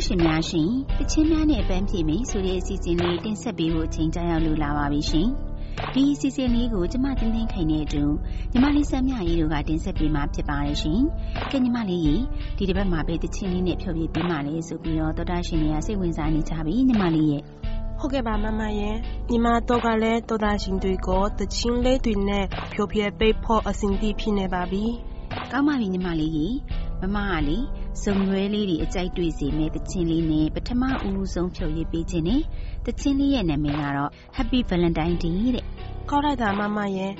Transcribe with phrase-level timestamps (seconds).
[0.00, 5.28] တော်တာရှင်များရှင်တချင်းများနဲ့အပန်းဖြေမယ်ဆိုတဲ့အစီအစဉ်လေးတင်ဆက်ပေးဖို့အချိန်ကြာရောက်လို့လာပါပြီရှင်
[5.94, 8.04] ဒီအစီအစဉ်လေးကိုကျမတင်းတင်းခိုင်နေတူ
[8.52, 11.00] ညီမလေးစမ်းမြရီတို့ကတင်ဆက်ပေးမှာဖြစ်ပါတယ်ရှင်
[11.50, 12.16] ကဲညီမလေးရေ
[12.56, 17.42] ဒီတစ်ပတ်မှာပဲတချင်းလေးနဲ့ဖြောပြပေးမှလေဆိုပြီးတော့တော်တာရှင်တွေကစိတ်ဝင်စားနေကြပြီညီမလေးရဲ့
[17.98, 18.96] ဟုတ်ကဲ့ပါမမရဲ့
[19.30, 24.84] ညီမတော့ကလည်းတော်တာရှင်တွေကိုတချင်းလေးတွေနဲ့ဖြိုပြပေးဖို့အစဉ်တည်းဖြစ်နေပါပြီ
[25.52, 26.56] ကောင်းပါပြီညီမလေးကြီး
[27.00, 27.58] မမကလေ
[28.02, 32.42] စုံရွဲလေးတွေအကြိုက်တွေ့စေမဲ့တခြင်းလေးနဲ့ပထမဦးဆုံးဖြုတ်ရပေးခြင်းနဲ့
[32.86, 35.64] တခြင်းလေးရဲ့နာမည်ကတော့ Happy Valentine Day တဲ့
[36.10, 37.12] ကောက်လိုက်တာမမရဲ့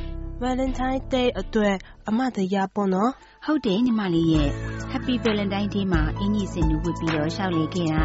[0.43, 1.77] Valentine Day အတွက်
[2.09, 3.11] အမတရားပေါ့နော်
[3.45, 4.51] ဟုတ်တယ်ညီမလေးရဲ့
[4.93, 8.05] Happy Valentine Day မှာအင်ကြီးစင်နူဝတ်ပြီးတော့ရှောက်လေခဲ့တာ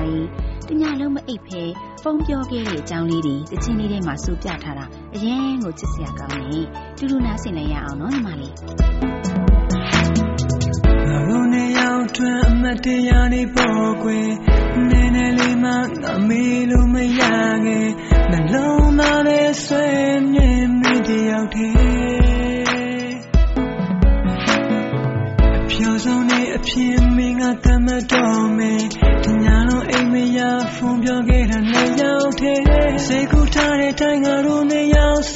[0.68, 1.64] တညလုံးမအိပ်ဖဲ
[2.02, 4.86] ဖုန်းပြောခဲ့တဲ့အကြောင်းလေးတွေတခြင်းလေးထဲမှာစူပြထားတာ
[5.16, 6.60] အရင်ကိုချစ်စရာကောင်းနေ
[6.98, 8.54] တူတူနားဆင်လိုက်ရအောင်နော်ညီမလေး
[12.16, 14.30] ထွက်အမတ်တရားတွေပေါ်ကွယ်
[14.90, 17.22] နည်းနည်းလေးမှငါမေးလို့မရ
[17.66, 17.90] ခဲ့
[18.32, 19.88] နှလုံးသားနဲ့ဆွဲ
[20.32, 21.76] မြဲမိတယောက်တည်း
[25.58, 28.84] အဖြောဆုံးနဲ့အဖြစ်မင်းကတမတော်မယ်
[29.24, 30.40] ဒီညလုံးအိမ်မရ
[30.76, 32.62] ဖုန်းပြောခဲ့တာနဲ့ရောက်တယ်
[33.08, 35.36] စိတ်ကူးထားတဲ့တိုင်းငါတို့နဲ့ရောက်စ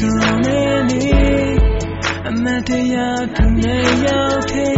[0.00, 1.04] ရောက်တဆုံနေနေ
[2.28, 4.76] အမတရားသူနဲ့ရောက်တဲ့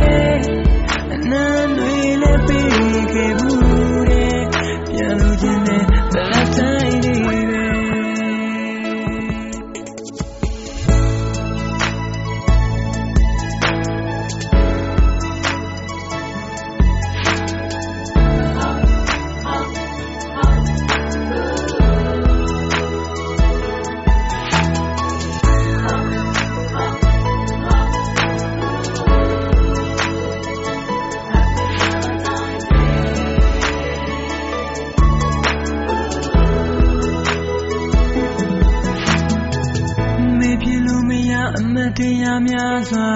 [42.46, 43.12] များစွာ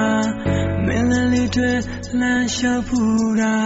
[0.86, 1.72] မင်းလည်းလေးတွေ
[2.20, 3.56] လမ်းလျှောက်ဖူးတာ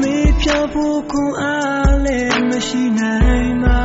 [0.00, 3.79] မေးဖြောက်ဖို့ခွန်အားလည်းမရှိနိုင်ပါ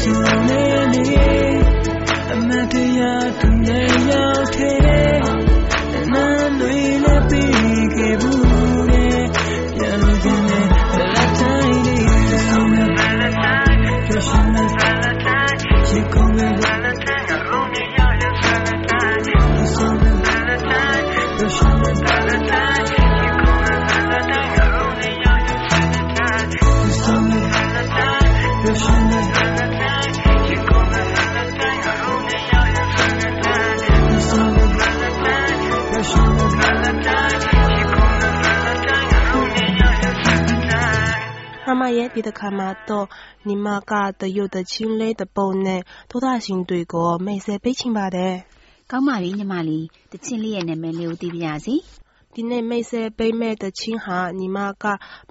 [0.00, 1.02] ဒီတခါမှာတော့ညီ
[2.48, 2.50] မ
[5.36, 5.39] က
[44.20, 45.80] တရုတ်တချင်းလေးတပုံနဲ့
[46.10, 48.34] သောတာရှင်တွေကိုမိတ်ဆက်ပေးချင်ပါတယ်။
[48.90, 51.76] ကောင်းပါပြီညီမလေးတချင်းလေးရဲ့နာမည်လေးကိုသိပြရစီ။
[52.34, 54.84] ဒီနေ့မိတ်ဆက်ပေးမဲ့တချင်းဟာညီမက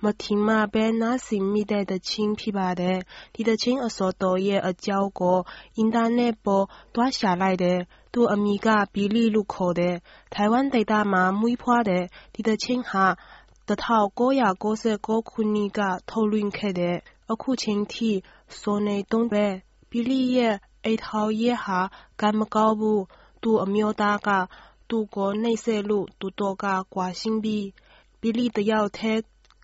[0.03, 2.97] မထင်မှပဲနားဆင်မိတဲ့တချင်းဖြစ်ပါတယ်။
[3.35, 5.39] ဒီတချင်းအစောတော်ရဲ့အကြောင်းကို
[5.77, 7.79] အင်တာနက်ပေါ်တွားရှာလိုက်တယ်။
[8.13, 9.95] သူအမိကဘီလီလို့ခေါ်တယ်။
[10.33, 12.03] ထိုင်ဝမ်ဒေသမမွေးဖွားတယ်။
[12.33, 13.05] ဒီတချင်းဟာ
[13.69, 15.79] 1999 ခုနှစ်က
[16.09, 16.97] ထုတ်လွှင့်ခဲ့တဲ့
[17.31, 18.09] အခုချိန်ထိ
[18.59, 19.47] ဆိုနေတုန်းပဲ။
[19.91, 20.55] ဘီလီရဲ့
[20.85, 21.79] အိတ်ထောင်ရဲ့ဟာ
[22.21, 23.03] ကံမကောင်းဘူး
[23.43, 24.29] သူအမျိုးသားက
[24.89, 27.65] သူ့ကို နှိပ်စက်လို့ သူတို့က ကွာရှင်းပြီး
[28.21, 29.13] ဘီလီတယောက်ထဲ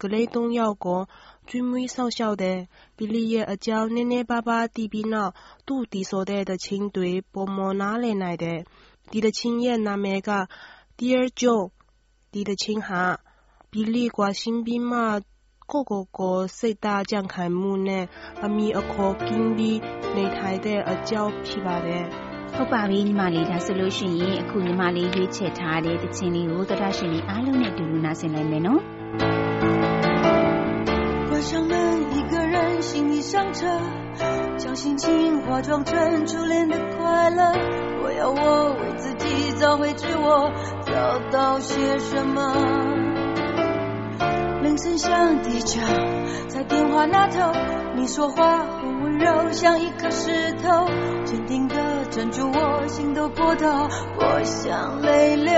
[0.01, 1.01] ကလေးသုံးယောက်ကို
[1.49, 2.59] ကျွေးမွေးစောင့်ရှောက်တယ်
[2.97, 5.31] ဘီလီရဲ့အကြောင်း နည်းနည်းပါးပါးသိပြီးနောက်
[5.67, 8.59] သူ့တီဆိုတဲ့တခြင်းတွေပုံမနားလည်နိုင်တယ်
[9.11, 10.31] ဒီတခြင်းရဲ့နာမည်က
[10.97, 11.63] Dear John
[12.31, 13.03] ဒီတခြင်းဟာ
[13.74, 15.00] ဘီလီကွာရှင်းပြီးမှ
[15.70, 18.04] ကိုကိုကိုစိတ်သားကြံ့ခိုင်မှုနဲ့
[18.44, 19.78] အမိအခေါ်ကင်းပြီး
[20.14, 22.04] နေထိုင်တဲ့အကြောင်းဖြစ်ပါတယ်
[22.54, 28.80] ဟုတ်ပါပြီညီမလေးဒါဆိုလို့ရှိရင်အခုညီမလေးရွေးချယ်ထားတဲ့တခြင်းလေးကိုသတ္တရှင်လေးအားလုံးနဲ့တူတူနားဆင်လိုက်မယ်နော်
[31.40, 31.74] 关上门，
[32.14, 33.66] 一个人行李上车，
[34.58, 37.40] 将心情化妆成初恋的快乐。
[38.02, 39.24] 我要我为自己
[39.58, 40.52] 找回自我，
[40.84, 43.03] 找到些什么？
[44.75, 45.79] 铃声响，地叫，
[46.49, 47.53] 在电话那头，
[47.95, 50.89] 你说话很温柔，像一颗石头，
[51.23, 53.87] 坚定的镇住我心的波涛，
[54.19, 55.53] 我想泪流。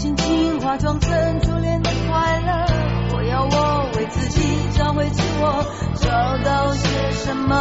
[0.00, 3.14] 轻轻化妆成初恋的快乐。
[3.14, 4.40] 我要我为自己
[4.74, 5.62] 找回自我
[5.94, 7.54] 找到些什么。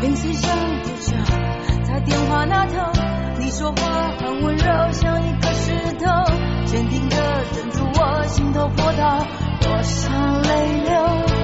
[0.00, 0.50] 铃声响
[0.82, 1.16] 不久
[1.84, 2.92] 在电话那头
[3.38, 7.16] 你说话很温柔像一颗石头坚定的
[7.54, 9.26] 镇住我心头波涛
[9.62, 11.35] 我想泪流。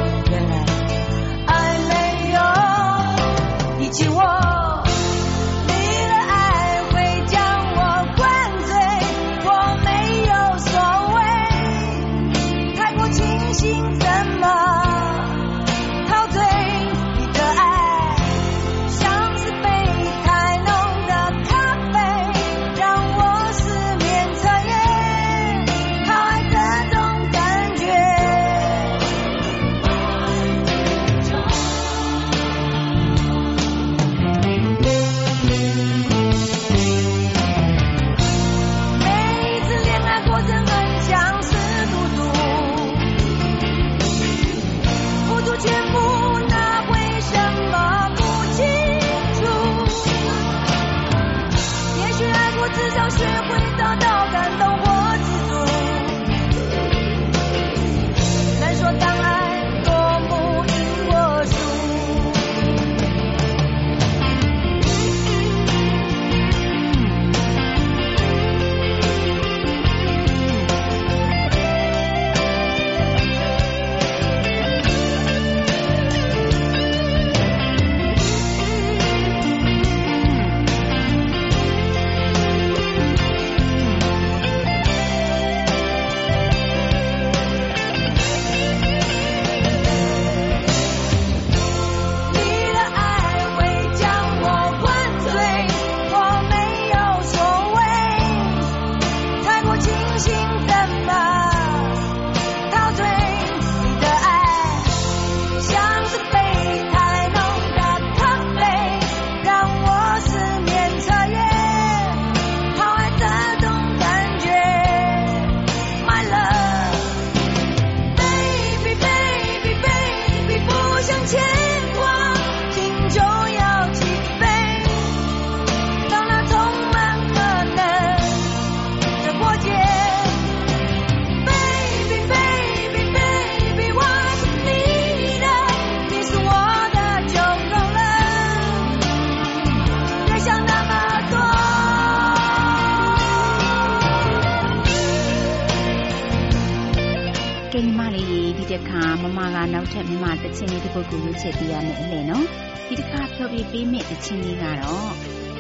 [151.40, 152.46] ချက်ပေးရမယ်အလဲနော်
[152.86, 155.12] ဒီတစ်ခါဖြောပြပေးမယ့်တခြင်းလေးကတော့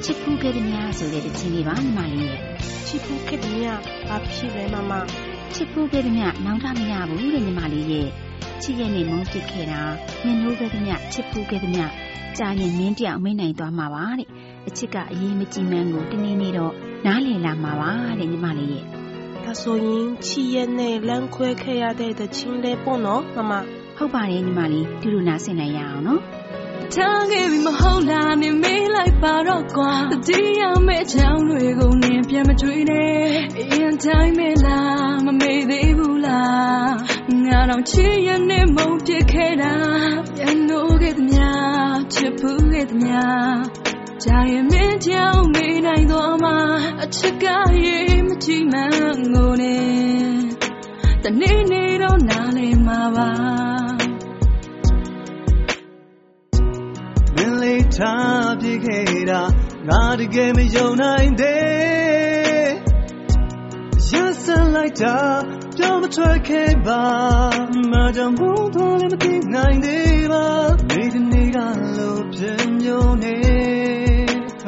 [0.04, 2.38] ချစ်ဖူးခဲ့သည်များဆိုတဲ့တခြင်းလေးပါညီမလေးရဲ့
[2.86, 4.92] ချစ်ဖူးခဲ့သည်များဘာဖြစ်လဲမမ
[5.54, 8.08] ချစ်ဖူးခဲ့သည်များနောင်တမရဘူးတဲ့ညီမလေးရဲ့
[8.62, 9.80] ချစ်ရဲ့နဲ့မုန်းဖြစ်ခဲ့တာ
[10.24, 11.84] မျက်နှိုးခဲ့သမျှချစ်ဖူးခဲ့သမျှ
[12.38, 14.28] ကြာရင်မင်းတယောက်မိနိုင်သွားမှာပါတဲ့
[14.68, 16.72] အချစ်ကအရေးမကြီးမှန်းကိုတနေ့နေ့တော့
[17.06, 17.90] နားလည်လာမှာပါ
[18.20, 19.01] တဲ့ညီမလေးရဲ့ဒါ
[19.60, 23.52] ဆိုရင်ချစ်ရဲ့နဲ့လမ်းခွဲခဲ့ရတဲ့တချင်းလေးပေါ့နော်မမ
[23.96, 26.20] ဟုတ်ပါတယ်ညီမလေးတူတူနားဆင်နိုင်ရအောင်နော်
[26.94, 33.22] ထားခဲ့ပြီမဟုတ်လားနေမေးလိုက်ပါတော့ကွာတတိယမဲ့ချောင်းတွေကိုနင်ပြန်မတွေးနဲ့
[33.58, 36.92] အရင်တိုင်းမဲ့လားမမေ့သေးဘူးလား
[37.44, 39.74] ငါတော့ချစ်ရနဲ့မုန်းပြခဲ့တာ
[40.40, 41.44] ရနိုးခဲ့သမျှ
[42.14, 43.18] ချစ်ဖူးခဲ့သမျှ
[44.24, 46.52] ကြာရင်မင်းကြောင့်မေးနိုင်တော့မှ
[47.02, 47.44] အချစ်က
[47.84, 49.78] ရေးမကြည့်မှန်းငိုနေ
[51.22, 53.30] တနေ့နေ့တော့နားလည်မှာပါ
[57.98, 59.42] ထားပြခဲ့တာ
[59.88, 62.72] ငါတကယ်မယုံနိုင်သေး
[64.08, 64.10] ရ
[64.44, 65.18] စလိုက်တာ
[65.76, 67.04] ပြောမထွက်ခဲ့ပါ
[67.90, 70.46] မကြောင့်ဘူးတော့လည်းမသိနိုင်သေးပါ
[70.90, 71.58] နေတနေ့က
[71.96, 72.42] လို့ပြ
[72.80, 73.91] မျိုးနေ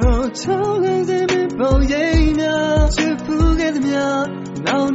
[0.04, 4.00] ဟိုချောင်းလေးစမပုံရိပ်များချစ်ဖူးခဲ့သမျှ
[4.66, 4.94] နောင်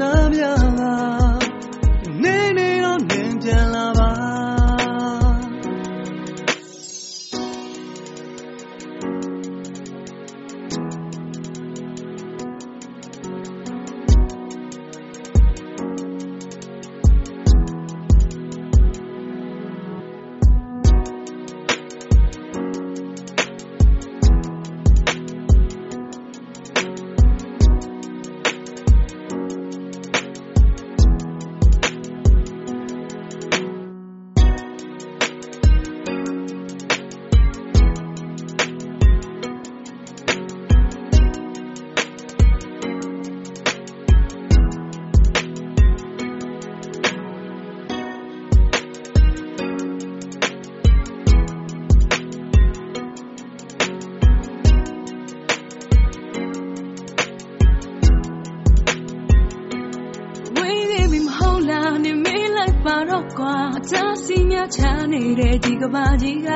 [65.39, 66.49] တဲ့ဒီကဘာကြီးက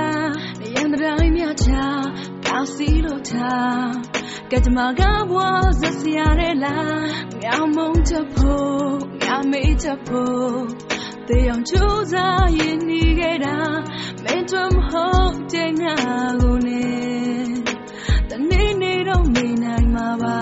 [0.73, 1.69] ရန်တိုင်းမြချ
[2.45, 3.87] ကာစီလို့ထား
[4.51, 7.01] ကကြမကဘွားဇစရတဲ့လား
[7.43, 8.81] ငါမုံချက်ဖို့
[9.23, 10.53] ငါမေးချက်ဖို့
[11.27, 13.57] တေအောင်ချူစားရင်နေခဲ့တာ
[14.23, 15.95] မင်းတို့မဟုတ်တဲ့ငါ
[16.41, 16.85] ကိုနေ
[18.29, 20.39] တနေ့နေ့တော့မေးနိုင်မှာပါ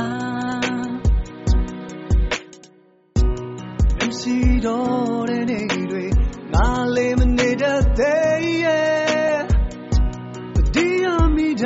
[3.98, 5.71] မရှိတော့တဲ့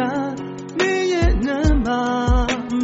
[0.05, 0.17] မိတာ
[0.77, 2.01] မင်းရဲ့နံပါ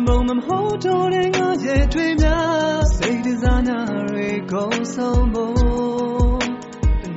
[0.05, 6.43] ဘုံမဟုတ်တော့တဲ့ငါရဲ့ထွေးများစိတ်ဒဇာနာတွေကုန်ဆုံးဖို့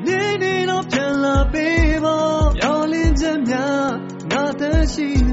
[0.06, 3.88] နေနေတော့ပြန်လာပေးဖို့ရောလင်းချက်များ
[4.30, 5.23] ငါတရှိ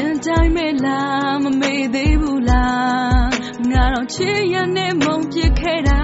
[0.00, 3.28] ရင်တိုင်းမဲ့လားမမေ့သေးဘူးလား
[3.70, 6.00] ငါတော့ချစ်ရနဲ့မုံပြစ်ခဲ့တာ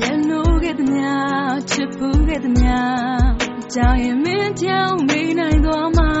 [0.00, 1.10] လက်နိုးခဲ့သမျှ
[1.70, 2.76] ချစ်ဖူးခဲ့သမျှ
[3.74, 6.12] ကြောင်ရင်မင်းကြောင်မေးနိုင်သွားမှာ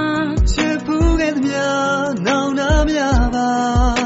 [0.52, 1.62] ချစ်ဖူးခဲ့သမျှ
[2.26, 4.01] နောင်နာများပါ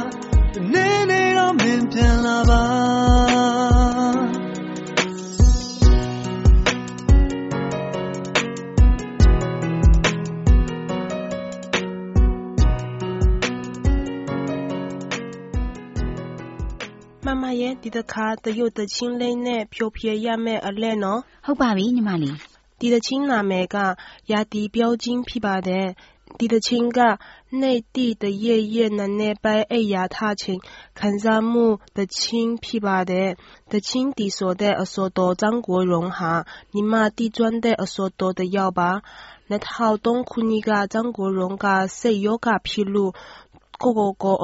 [17.82, 22.36] ဒီတခါတရုတ်တချင်းလေးနဲ့ဖြိုဖြေရမယ့်အလဲနော်ဟုတ်ပါပြီညီမလေး
[22.80, 23.78] ဒီတချင်းနာမည်က
[24.32, 25.88] ရာတီ标金ဖြစ်ပါတယ်
[26.40, 27.00] ဒီတချင်းက
[27.62, 30.62] 内地的夜夜နနဲ့ပိုင်းအိယာထချင်း
[31.00, 31.66] ခံစားမှု
[31.98, 33.30] တချင်းဖြစ်ပါတယ်
[33.72, 36.34] တချင်းတီဆိုတဲ့အစောတော်张国荣ဟာ
[36.74, 38.92] ညီမတီကျွမ်းတဲ့အစောတော်တယောက်ပါ
[39.52, 41.66] 2003ခုနှစ်ကကျန်းကိုရုံက
[42.00, 43.12] စိတ်ယောဂဖြစ်လို့
[43.82, 44.36] ကိုကိုကို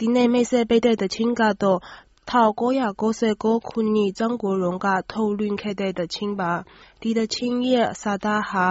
[0.00, 1.80] အဆုံးစီရင်လိုက်တယ်ဒီနေ့မိတ်ဆက်ပေးတဲ့တခြင်းကတော့
[2.30, 6.52] 1999ခုနှစ်ကျန်းကိုရုံကထုတ်လွှင့်ခဲ့တဲ့တခြင်းပါ
[7.00, 8.68] ဒီတခြင်းရဲ့စာသားဟာ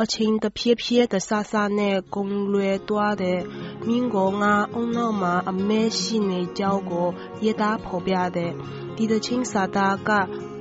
[0.00, 3.40] အချင်းတဖြည်းဖြည်းတဆဆနဲ့ကုံလွယ်သွားတဲ့
[3.86, 7.08] မင်းကိုငါအုံနောက်မှာအမဲရှိနေကြောင်းကို
[7.44, 8.52] ရေးသားဖော်ပြတဲ့
[8.96, 10.10] ဒီတချင်းစာသားက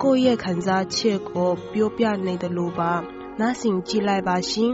[0.02, 2.94] ကိုယ့်ရဲ့ခံစားချက်ကိုပြောပြနေတယ်လို့ပါ
[3.40, 4.72] နားဆင်ကြည့်လိုက်ပါရှင်。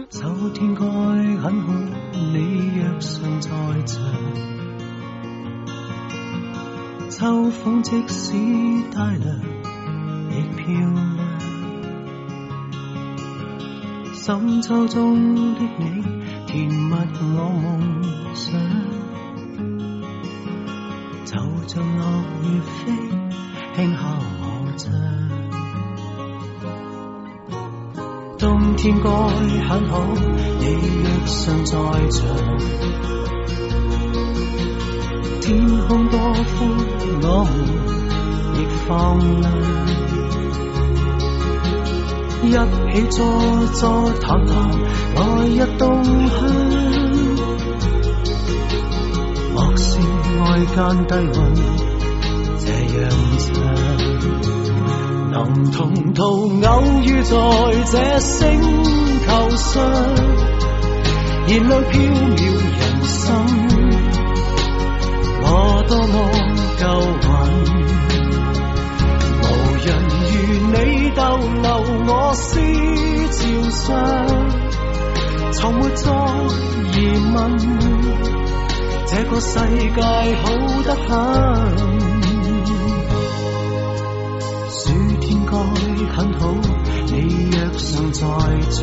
[7.09, 7.55] 秋天該很好，你若尚在場。
[7.57, 8.33] 秋風即使
[8.93, 9.27] 帶涼，
[10.29, 10.99] 亦漂亮。
[14.13, 14.95] 深秋中
[15.55, 15.83] 的你，
[16.47, 16.93] 甜蜜
[17.35, 18.45] 我夢想。
[21.25, 21.31] 就
[21.67, 22.03] 像落
[22.43, 22.91] 葉飛，
[23.75, 23.99] 輕敲
[24.41, 24.43] 我
[24.77, 24.85] 窗。
[28.37, 29.09] 冬天該
[29.67, 29.93] 很好，
[30.59, 30.63] 你
[31.03, 31.73] 若尚在
[32.09, 32.17] 場。
[35.41, 35.47] 天
[35.87, 37.51] 空多寬，我们
[38.55, 39.77] 亦放亮。
[42.43, 43.17] 一起坐
[43.73, 44.55] 坐谈谈
[45.15, 46.35] 来日动向。
[49.53, 49.99] 莫是
[50.39, 50.43] 外
[50.75, 51.35] 間低溫
[52.59, 52.95] 這樣
[53.53, 53.55] 長。
[55.29, 56.21] 能同途
[56.63, 57.35] 偶遇在
[57.91, 58.61] 這星
[59.25, 59.83] 球上，
[61.47, 61.93] 燃亮飄
[62.35, 62.39] 渺
[62.79, 63.17] 人生。
[65.41, 66.83] 我多么夠
[67.21, 67.27] 運，
[69.41, 69.45] 無
[69.83, 69.87] 人
[70.29, 70.33] 如
[70.73, 70.77] 你
[71.15, 71.19] 逗
[71.61, 71.69] 留
[72.05, 72.47] 我思
[73.31, 73.37] 潮
[73.71, 73.89] 上，
[75.53, 76.05] 從沒再
[76.93, 76.95] 疑
[77.33, 77.35] 問，
[79.07, 79.53] 這個世
[79.95, 80.01] 界
[80.43, 80.45] 好
[80.83, 81.09] 得很。
[84.69, 84.79] 暑
[85.19, 85.51] 天該
[86.13, 86.41] 很好，
[87.07, 87.13] 你
[87.51, 88.21] 若尚在
[88.69, 88.77] 場，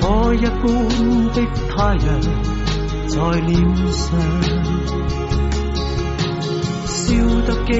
[0.00, 0.64] 火一般
[1.32, 1.36] 的
[1.68, 2.55] 太陽
[3.08, 3.52] 在臉
[3.92, 4.18] 上，
[6.86, 6.96] 燒
[7.46, 7.72] 得肌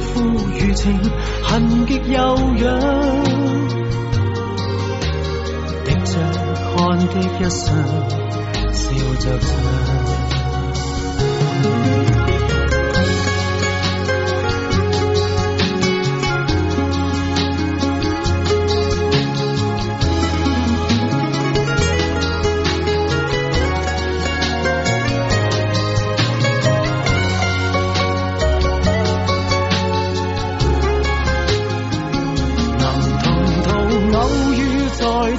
[0.00, 0.10] 膚
[0.50, 0.98] 如情，
[1.44, 2.18] 痕極悠
[2.58, 2.60] 揚，
[5.84, 6.12] 滴着
[6.76, 7.70] 汗的一雙，
[8.72, 8.84] 笑
[9.20, 9.48] 着唱。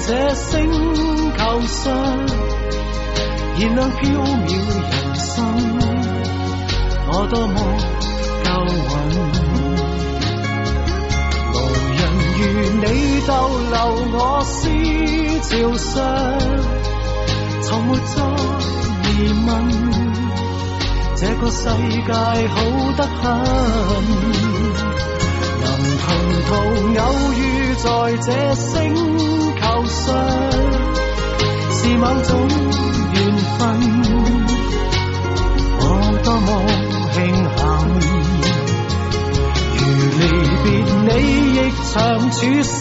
[0.06, 0.70] 这星
[1.32, 1.94] 球上，
[3.56, 5.34] 燃亮飄渺人生，
[7.08, 7.56] 我多麼
[8.44, 8.46] 夠
[8.84, 8.92] 運。
[11.54, 11.56] 無
[11.96, 11.98] 人
[12.36, 12.42] 如
[12.82, 12.86] 你
[13.26, 13.32] 逗
[13.70, 13.76] 留
[14.12, 14.52] 我思
[15.40, 15.96] 潮上，
[17.64, 18.12] 從沒再
[19.08, 19.48] 疑問，
[21.16, 21.64] 這個世
[22.04, 22.12] 界
[22.48, 22.54] 好
[22.98, 23.24] 得很。
[25.64, 26.04] 能同
[26.46, 26.52] 途
[27.00, 27.40] 偶遇
[27.76, 27.88] 在
[28.18, 30.14] 這星受伤，
[31.72, 32.30] 是某种
[33.12, 33.16] 缘
[33.58, 33.60] 分。
[35.80, 35.82] 我
[36.22, 36.48] 多么
[37.12, 37.16] 庆
[37.58, 37.66] 幸，
[39.76, 39.82] 如
[40.20, 40.22] 离
[40.62, 40.64] 别
[41.02, 41.10] 你
[41.56, 41.58] 亦
[41.90, 41.92] 长
[42.30, 42.72] 处生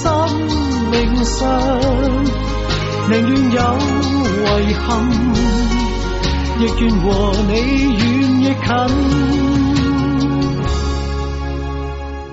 [0.92, 0.94] 命
[1.26, 1.42] 上，
[3.10, 3.58] 宁愿有
[4.62, 4.86] 遗憾，
[6.60, 7.06] 亦愿和
[7.48, 7.52] 你
[7.98, 8.02] 远
[8.40, 8.64] 亦近。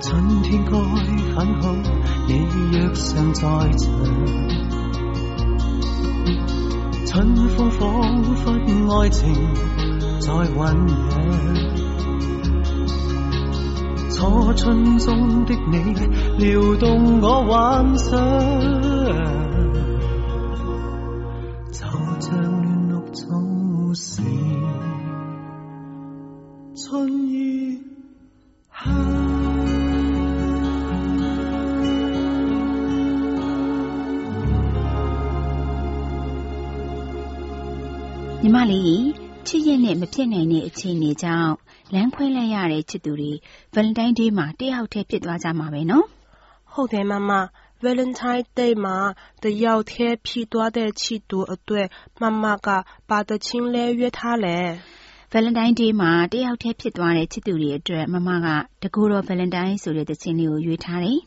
[0.02, 0.08] 春
[0.42, 0.70] 天该
[1.34, 1.64] 很好。
[2.30, 3.90] 你若尚在场。
[7.06, 8.52] 春风仿佛
[9.00, 9.34] 爱情
[10.20, 10.94] 在酝酿。
[14.12, 15.74] 初春中的你，
[16.38, 18.16] 撩动我幻想，
[38.70, 39.06] ညီမလေး
[39.46, 41.52] ချစ်ရဲ့နဲ့မဖြစ်နိုင်တဲ့အခြေအနေကြောင့်
[41.92, 43.32] လမ်းခွဲလိုက်ရတဲ့ချစ်သူတွေ
[43.74, 46.06] Valentine Day မှာတယောက်တည်းဖြစ်သွားကြမှာပဲနော်
[46.72, 47.30] ဟုတ်တယ်မမ
[47.84, 48.96] Valentine Day မှာ
[49.42, 51.86] တယောက်တည်းဖြစ်သွားတဲ့ချစ်သူအတွက်
[52.20, 52.68] မမက
[53.08, 54.58] ပါတချင်းလဲရွေးထားလဲ
[55.32, 58.48] Valentine Day မှာတယောက်တည်းဖြစ်သွားတဲ့ချစ်သူတွေအတွက်မမက
[58.82, 61.18] တကူတော် Valentine ဆိုတဲ့သချင်းလေးကိုရွေးထားတယ်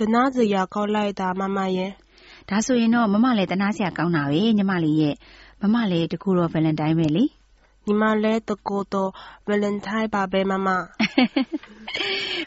[0.00, 1.90] တနာစရာကောက်လိုက်တာမမရဲ့
[2.48, 5.14] ဒါဆိုရင်တော့မမလည်းတနာစရာကောင်းတာပဲညီမလေးရဲ့
[5.62, 7.24] မမလည်းတကူတော် Valentine ပဲလေ
[7.86, 9.10] ညီမလည်းတကိုယ်တော်
[9.48, 10.68] Valentine ပါပဲမမ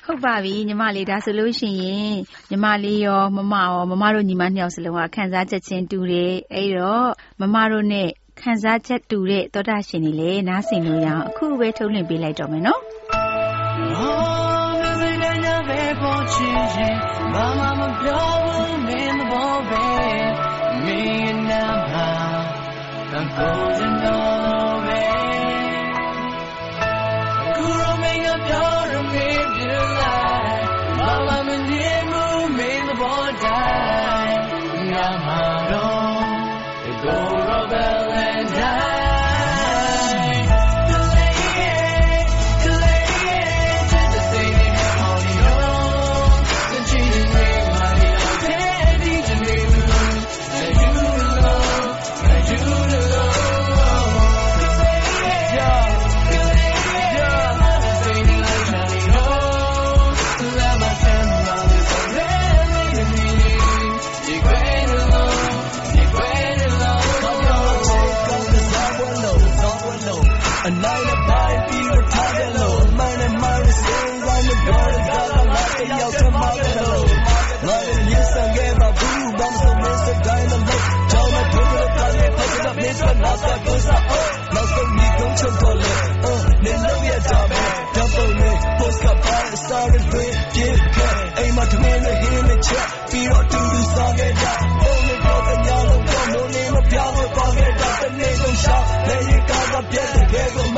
[0.05, 2.15] ဟုတ်ပါပြီညီမလေးဒါဆိုလို့ရှိရင်
[2.49, 7.09] ညီမလေးရောမမရောမမတို့ညီမနှစ်ယောက်စလုံးကခံစားချက်ချင်းတူတယ်အဲ့တော့
[7.41, 8.09] မမတို့နဲ့
[8.41, 12.81] ခံစားချက်တူတဲ့သောတာရှင်တွေလည်းနားဆင်လို့ရအောင်အခုပဲထုတ်လွှင့်ပေးလိုက်တော့မယ်နော်
[17.33, 18.64] ဘာမှမပြောဘူး
[23.15, 24.34] တန်ကို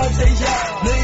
[0.08, 0.97] bandeja.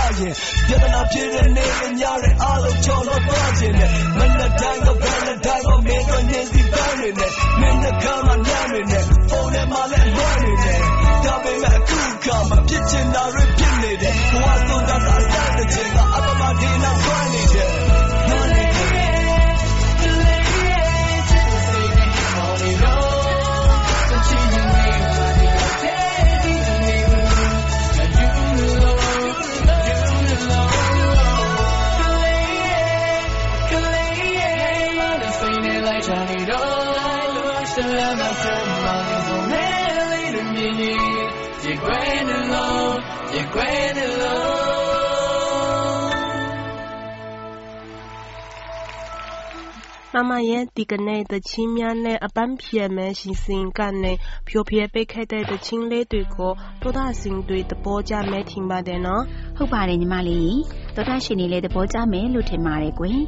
[3.26, 4.31] ဘောကျမယ်ထင်
[58.70, 59.22] ပါတယ်နော်
[59.56, 60.56] ဟုတ်ပါတယ်ညီမလေး
[60.94, 63.20] သောတာရှင်တွေလည်းသဘောကျမယ်လို့ထင်ပါတယ်ကွယ်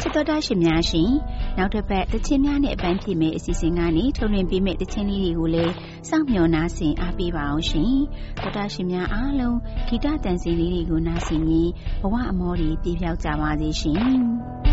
[0.00, 1.10] ချစ်တော်တာရှင်များရှင်
[1.58, 5.72] နောက်တစ်ပတ်တချင်းများနဲ့အပန်းဖြေမယ့်အစီအစဉ်ကနေထုတ်လွှင့်ပေးမယ့်တချင်းလေးတွေကိုလည်း
[6.08, 7.94] စောင့်မျှော်နားဆင်အားပေးပါအောင်ရှင်
[8.42, 11.70] တော်တာရှင်များအားလုံးဂီတတန်စီလေးတွေကိုနားဆင်ရင်
[12.02, 14.71] ဘဝအမောတွေပြည့်ပြောက်ကြပါစေရှင်